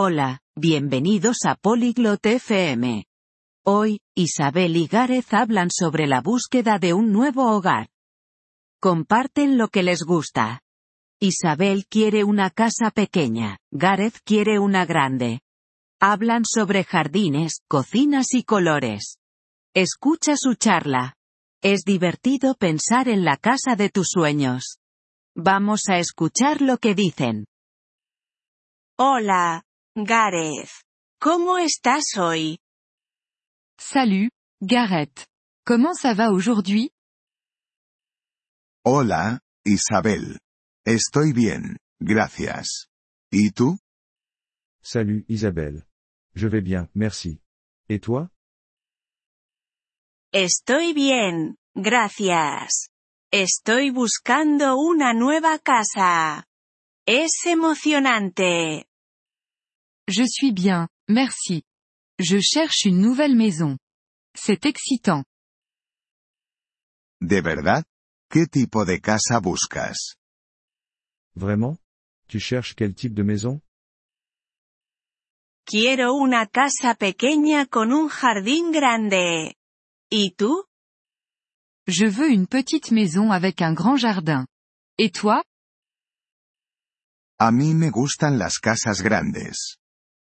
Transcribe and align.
Hola, 0.00 0.38
bienvenidos 0.54 1.38
a 1.44 1.56
Polyglot 1.56 2.24
FM. 2.24 3.04
Hoy, 3.66 3.98
Isabel 4.14 4.76
y 4.76 4.86
Gareth 4.86 5.34
hablan 5.34 5.70
sobre 5.72 6.06
la 6.06 6.20
búsqueda 6.20 6.78
de 6.78 6.94
un 6.94 7.10
nuevo 7.10 7.50
hogar. 7.50 7.88
Comparten 8.80 9.58
lo 9.58 9.66
que 9.66 9.82
les 9.82 10.04
gusta. 10.04 10.60
Isabel 11.18 11.86
quiere 11.88 12.22
una 12.22 12.50
casa 12.50 12.92
pequeña, 12.92 13.58
Gareth 13.72 14.20
quiere 14.24 14.60
una 14.60 14.86
grande. 14.86 15.40
Hablan 16.00 16.44
sobre 16.44 16.84
jardines, 16.84 17.62
cocinas 17.66 18.34
y 18.34 18.44
colores. 18.44 19.16
Escucha 19.74 20.36
su 20.36 20.54
charla. 20.54 21.16
Es 21.60 21.80
divertido 21.80 22.54
pensar 22.54 23.08
en 23.08 23.24
la 23.24 23.36
casa 23.36 23.74
de 23.74 23.90
tus 23.90 24.10
sueños. 24.12 24.78
Vamos 25.34 25.88
a 25.88 25.98
escuchar 25.98 26.62
lo 26.62 26.78
que 26.78 26.94
dicen. 26.94 27.46
Hola, 28.96 29.64
Gareth. 30.04 30.70
¿Cómo 31.20 31.58
estás 31.58 32.16
hoy? 32.16 32.58
Salut, 33.78 34.30
Gareth. 34.62 35.26
Comment 35.64 35.94
ça 35.94 36.14
va 36.14 36.30
aujourd'hui? 36.30 36.90
Hola, 38.84 39.40
Isabel. 39.64 40.38
Estoy 40.86 41.32
bien, 41.32 41.76
gracias. 42.00 42.88
¿Y 43.30 43.50
tú? 43.50 43.78
Salut 44.82 45.24
Isabelle. 45.28 45.84
Je 46.34 46.48
vais 46.48 46.62
bien, 46.62 46.88
merci. 46.94 47.40
Et 47.88 48.00
toi? 48.00 48.30
Estoy 50.32 50.92
bien, 50.94 51.56
gracias. 51.74 52.90
Estoy 53.32 53.90
buscando 53.90 54.76
una 54.76 55.12
nueva 55.12 55.58
casa. 55.58 56.46
Es 57.06 57.44
emocionante. 57.46 58.86
Je 60.08 60.24
suis 60.26 60.52
bien, 60.52 60.88
merci. 61.06 61.64
Je 62.18 62.40
cherche 62.40 62.86
une 62.86 62.98
nouvelle 62.98 63.36
maison. 63.36 63.76
C'est 64.34 64.64
excitant. 64.64 65.22
¿De 67.20 67.42
verdad? 67.42 67.84
¿Qué 68.30 68.46
tipo 68.46 68.86
de 68.86 68.96
casa 69.00 69.38
buscas? 69.38 70.16
Vraiment? 71.34 71.76
Tu 72.26 72.40
cherches 72.40 72.74
quel 72.74 72.94
type 72.94 73.14
de 73.14 73.22
maison? 73.22 73.60
Quiero 75.66 76.14
una 76.14 76.46
casa 76.46 76.94
pequeña 76.94 77.66
con 77.66 77.92
un 77.92 78.08
jardín 78.08 78.72
grande. 78.72 79.56
¿Y 80.10 80.30
tú? 80.34 80.64
Je 81.86 82.06
veux 82.06 82.30
une 82.30 82.46
petite 82.46 82.92
maison 82.92 83.30
avec 83.30 83.60
un 83.60 83.74
grand 83.74 83.98
jardin. 83.98 84.46
Et 84.96 85.10
toi? 85.10 85.44
A 87.38 87.50
mí 87.52 87.74
me 87.74 87.90
gustan 87.90 88.38
las 88.38 88.58
casas 88.58 89.02
grandes. 89.02 89.78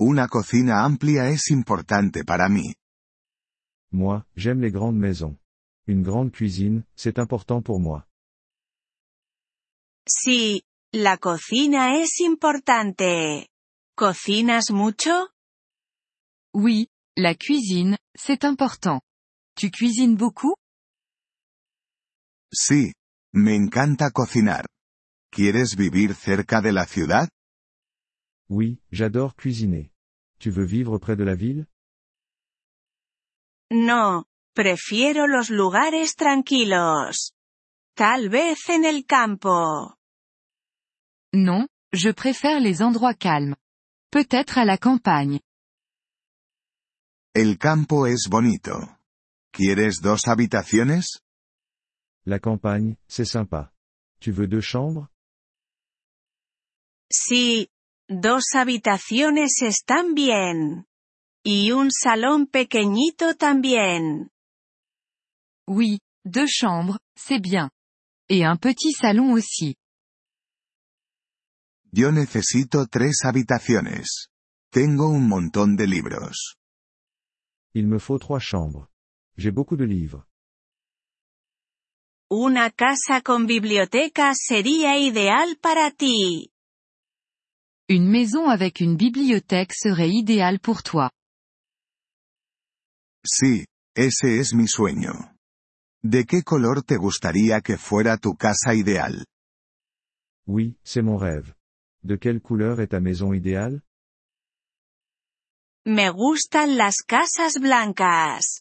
Una 0.00 0.28
cocina 0.28 0.84
amplia 0.84 1.28
es 1.28 1.50
importante 1.50 2.24
para 2.24 2.48
mí. 2.48 2.74
Moi, 3.90 4.24
j'aime 4.36 4.60
les 4.60 4.72
grandes 4.72 5.00
maisons. 5.00 5.36
Une 5.88 6.04
grande 6.04 6.30
cuisine, 6.30 6.84
c'est 6.94 7.18
important 7.18 7.62
pour 7.62 7.80
moi. 7.80 8.06
Sí, 10.06 10.62
la 10.92 11.16
cocina 11.16 11.96
es 12.00 12.20
importante. 12.20 13.48
¿Cocinas 13.96 14.70
mucho? 14.70 15.30
Oui, 16.54 16.88
la 17.16 17.34
cuisine, 17.34 17.96
c'est 18.14 18.44
important. 18.44 19.00
Tu 19.56 19.70
cuisines 19.72 20.16
beaucoup? 20.16 20.54
Sí, 22.52 22.92
me 23.32 23.56
encanta 23.56 24.12
cocinar. 24.12 24.66
¿Quieres 25.32 25.74
vivir 25.76 26.14
cerca 26.14 26.60
de 26.60 26.72
la 26.72 26.86
ciudad? 26.86 27.28
Oui, 28.50 28.80
j'adore 28.92 29.34
cuisiner. 29.36 29.90
Tu 30.38 30.50
veux 30.50 30.64
vivre 30.64 30.98
près 30.98 31.16
de 31.16 31.24
la 31.24 31.34
ville? 31.34 31.66
No, 33.70 34.24
prefiero 34.54 35.26
los 35.26 35.50
lugares 35.50 36.14
tranquilos. 36.16 37.32
Tal 37.94 38.28
vez 38.30 38.56
en 38.70 38.84
el 38.84 39.04
campo. 39.04 39.92
Non, 41.34 41.68
je 41.92 42.10
préfère 42.10 42.60
les 42.60 42.80
endroits 42.80 43.14
calmes. 43.14 43.56
Peut-être 44.10 44.56
à 44.56 44.64
la 44.64 44.78
campagne. 44.78 45.40
El 47.34 47.58
campo 47.58 48.06
es 48.06 48.28
bonito. 48.28 48.88
¿Quieres 49.52 50.00
dos 50.00 50.26
habitaciones? 50.26 51.20
La 52.24 52.38
campagne, 52.38 52.96
c'est 53.08 53.26
sympa. 53.26 53.72
Tu 54.20 54.32
veux 54.32 54.46
deux 54.46 54.62
chambres? 54.62 55.08
Sí, 57.10 57.68
dos 58.08 58.44
habitaciones 58.54 59.62
están 59.62 60.14
bien. 60.14 60.86
Y 61.44 61.72
un 61.72 61.90
salón 61.90 62.46
pequeñito 62.46 63.34
también. 63.36 64.30
Oui, 65.66 66.00
deux 66.24 66.50
chambres, 66.50 66.98
c'est 67.14 67.40
bien. 67.40 67.70
Et 68.28 68.44
un 68.44 68.56
petit 68.56 68.92
salon 68.92 69.32
aussi. 69.32 69.76
Yo 71.90 72.10
necesito 72.12 72.86
tres 72.86 73.24
habitaciones. 73.24 74.28
Tengo 74.70 75.08
un 75.08 75.26
montón 75.26 75.76
de 75.76 75.86
libros. 75.86 76.56
Il 77.72 77.86
me 77.86 77.98
faut 77.98 78.18
trois 78.18 78.40
chambres. 78.40 78.88
J'ai 79.36 79.50
beaucoup 79.50 79.76
de 79.76 79.86
livres. 79.86 80.24
Una 82.30 82.70
casa 82.70 83.22
con 83.22 83.46
biblioteca 83.46 84.34
sería 84.34 84.98
ideal 84.98 85.56
para 85.62 85.90
ti. 85.90 86.50
Une 87.90 88.06
maison 88.06 88.50
avec 88.50 88.80
une 88.80 88.96
bibliothèque 88.96 89.72
serait 89.72 90.10
idéale 90.10 90.60
pour 90.60 90.82
toi. 90.82 91.10
Sí, 93.24 93.64
ese 93.96 94.38
es 94.38 94.52
mi 94.52 94.68
sueño. 94.68 95.12
¿De 96.02 96.26
qué 96.26 96.42
color 96.42 96.82
te 96.82 96.96
gustaría 96.96 97.62
que 97.62 97.78
fuera 97.78 98.18
tu 98.18 98.34
casa 98.36 98.74
ideal? 98.74 99.24
Oui, 100.46 100.76
c'est 100.84 101.00
mon 101.02 101.16
rêve. 101.16 101.54
De 102.04 102.16
quelle 102.16 102.40
couleur 102.40 102.80
est 102.82 102.88
ta 102.88 103.00
maison 103.00 103.32
idéale? 103.32 103.80
Me 105.86 106.10
gustan 106.10 106.76
las 106.76 107.02
casas 107.02 107.58
blancas. 107.58 108.60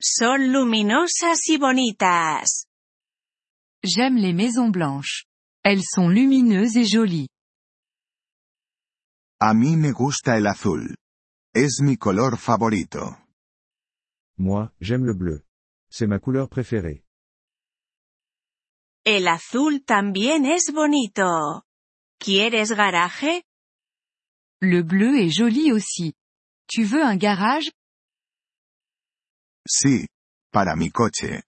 Son 0.00 0.52
luminosas 0.52 1.48
y 1.48 1.58
bonitas. 1.58 2.66
J'aime 3.82 4.16
les 4.16 4.32
maisons 4.32 4.70
blanches. 4.70 5.26
Elles 5.64 5.82
sont 5.84 6.08
lumineuses 6.08 6.76
et 6.76 6.86
jolies. 6.86 7.28
A 9.42 9.54
mí 9.54 9.76
me 9.76 9.92
gusta 9.92 10.36
el 10.36 10.46
azul. 10.46 10.96
Es 11.54 11.80
mi 11.82 11.96
color 11.96 12.36
favorito. 12.36 13.16
Moi, 14.36 14.70
j'aime 14.80 15.06
le 15.06 15.14
bleu. 15.14 15.42
C'est 15.90 16.06
ma 16.06 16.18
couleur 16.18 16.50
préférée. 16.50 17.04
El 19.04 19.26
azul 19.28 19.82
también 19.82 20.44
es 20.44 20.70
bonito. 20.72 21.64
¿Quieres 22.18 22.72
garaje? 22.72 23.42
Le 24.60 24.82
bleu 24.82 25.16
est 25.16 25.30
joli 25.30 25.72
aussi. 25.72 26.12
Tu 26.68 26.84
veux 26.84 27.02
un 27.02 27.16
garage? 27.16 27.72
Sí, 29.66 30.06
para 30.52 30.76
mi 30.76 30.90
coche. 30.90 31.44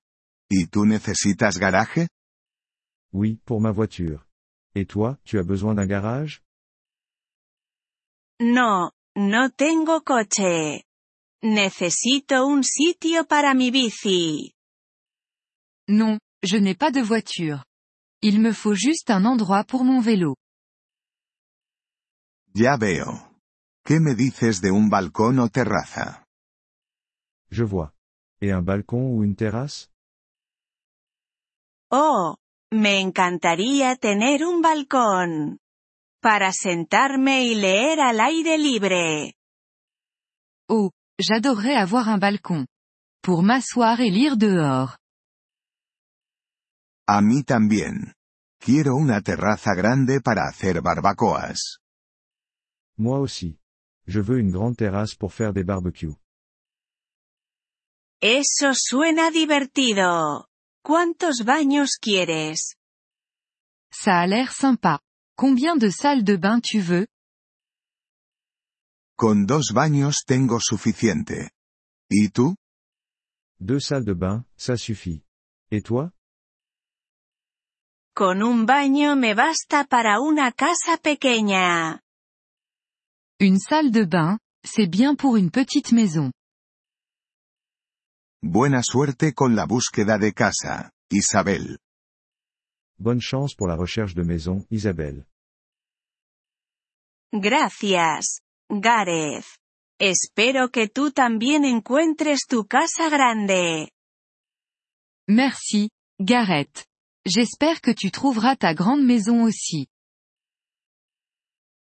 ¿Y 0.49 0.67
tú 0.69 0.87
necesitas 0.87 1.59
garaje? 1.59 2.09
Oui, 3.13 3.39
pour 3.45 3.61
ma 3.61 3.71
voiture. 3.71 4.27
Et 4.75 4.87
toi, 4.87 5.19
tu 5.25 5.39
as 5.39 5.45
besoin 5.45 5.75
d'un 5.75 5.87
garage? 5.87 6.43
No, 8.41 8.93
no 9.17 9.51
tengo 9.51 10.03
coche. 10.03 10.85
Necesito 11.43 12.47
un 12.47 12.63
sitio 12.63 13.25
para 13.27 13.55
mi 13.55 13.71
bici. 13.71 14.53
Non, 15.89 16.19
je 16.43 16.59
n'ai 16.59 16.77
pas 16.77 16.93
de 16.93 17.03
voiture. 17.03 17.65
Il 18.23 18.41
me 18.41 18.53
faut 18.53 18.75
juste 18.75 19.11
un 19.11 19.25
endroit 19.25 19.65
pour 19.65 19.85
mon 19.85 20.01
vélo. 20.01 20.37
Ya 22.55 22.77
veo. 22.77 23.33
¿Qué 23.85 23.99
me 23.99 24.15
dices 24.15 24.61
de 24.61 24.71
un 24.71 24.89
balcón 24.89 25.39
o 25.41 25.49
terraza? 25.49 26.25
Je 27.51 27.65
vois. 27.65 27.93
Et 28.41 28.53
un 28.53 28.63
balcon 28.63 29.11
ou 29.13 29.25
une 29.25 29.35
terrasse? 29.35 29.89
Oh, 31.91 32.37
me 32.71 33.01
encantaría 33.01 33.97
tener 33.97 34.45
un 34.45 34.63
balcón. 34.63 35.59
Para 36.23 36.53
sentarme 36.53 37.45
y 37.47 37.57
leer 37.57 37.99
al 37.99 38.21
aire 38.21 38.57
libre. 38.57 39.35
Oh, 40.69 40.93
j'adorerais 41.19 41.75
avoir 41.75 42.09
un 42.09 42.19
balcon. 42.19 42.69
Pour 43.21 43.43
m'asseoir 43.43 44.01
et 44.01 44.11
lire 44.11 44.37
dehors. 44.37 44.97
A 47.09 47.21
mí 47.23 47.43
también. 47.43 48.15
Quiero 48.61 48.95
una 48.95 49.21
terraza 49.21 49.75
grande 49.75 50.21
para 50.21 50.47
hacer 50.47 50.81
barbacoas. 50.81 51.81
Moi 52.97 53.19
aussi. 53.19 53.59
Je 54.07 54.21
veux 54.21 54.39
une 54.39 54.53
grande 54.53 54.77
terrasse 54.77 55.17
pour 55.17 55.33
faire 55.33 55.53
des 55.53 55.65
barbecues. 55.65 56.15
Eso 58.21 58.75
suena 58.75 59.33
divertido. 59.33 60.47
¿Cuántos 60.85 61.45
baños 61.45 61.99
quieres? 62.01 62.77
Ça 63.91 64.21
a 64.21 64.27
l'air 64.29 64.53
sympa. 64.53 65.01
Combien 65.37 65.77
de 65.77 65.91
salles 65.91 66.25
de 66.25 66.37
bain 66.37 66.61
tu 66.61 66.81
veux? 66.81 67.07
Con 69.17 69.47
dos 69.47 69.73
baños 69.73 70.25
tengo 70.27 70.59
suficiente. 70.61 71.51
¿Y 72.11 72.29
tú? 72.31 72.57
Deux 73.59 73.81
salles 73.87 74.05
de 74.05 74.15
bain, 74.15 74.45
ça 74.57 74.77
suffit. 74.77 75.23
Et 75.71 75.83
toi? 75.83 76.11
Con 78.15 78.43
un 78.43 78.67
baño 78.67 79.17
me 79.17 79.35
basta 79.35 79.85
para 79.85 80.21
una 80.21 80.53
casa 80.53 80.99
pequeña. 81.03 82.01
Une 83.41 83.59
salle 83.59 83.91
de 83.91 84.05
bain, 84.05 84.39
c'est 84.65 84.87
bien 84.87 85.17
pour 85.17 85.37
une 85.37 85.51
petite 85.51 85.93
maison. 85.93 86.31
Buena 88.43 88.83
suerte 88.83 89.33
con 89.35 89.55
la 89.55 89.67
búsqueda 89.67 90.19
de 90.19 90.33
casa, 90.33 90.91
Isabel. 91.11 91.79
Bonne 93.03 93.21
chance 93.21 93.57
pour 93.57 93.67
la 93.67 93.75
recherche 93.75 94.15
de 94.15 94.23
maison, 94.23 94.65
Isabelle. 94.71 95.25
Gracias, 97.35 98.43
Gareth. 98.71 99.59
Espero 99.99 100.69
que 100.69 100.87
tú 100.87 101.11
también 101.11 101.65
encuentres 101.65 102.47
tu 102.49 102.65
casa 102.65 103.09
grande. 103.11 103.89
Merci, 105.27 105.91
Gareth. 106.21 106.87
J'espère 107.27 107.81
que 107.81 107.91
tu 107.91 108.13
trouveras 108.13 108.55
ta 108.55 108.73
grande 108.73 109.03
maison 109.05 109.43
aussi. 109.43 109.89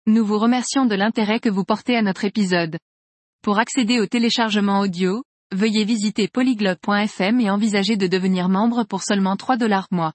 Nous 0.04 0.26
vous 0.26 0.38
remercions 0.38 0.84
de 0.84 0.94
l'intérêt 0.94 1.40
que 1.40 1.48
vous 1.48 1.64
portez 1.64 1.96
à 1.96 2.02
notre 2.02 2.26
épisode. 2.26 2.76
Pour 3.42 3.58
accéder 3.58 3.98
au 3.98 4.06
téléchargement 4.06 4.80
audio, 4.80 5.24
veuillez 5.52 5.86
visiter 5.86 6.28
polyglobe.fm 6.28 7.40
et 7.40 7.48
envisager 7.48 7.96
de 7.96 8.06
devenir 8.06 8.50
membre 8.50 8.84
pour 8.84 9.02
seulement 9.02 9.36
3 9.36 9.56
dollars 9.56 9.88
mois. 9.90 10.12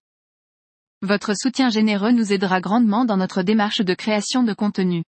Votre 1.04 1.34
soutien 1.36 1.70
généreux 1.70 2.14
nous 2.14 2.32
aidera 2.32 2.62
grandement 2.62 3.04
dans 3.04 3.18
notre 3.18 3.44
démarche 3.44 3.82
de 3.82 3.94
création 3.94 4.42
de 4.42 4.54
contenu. 4.54 5.04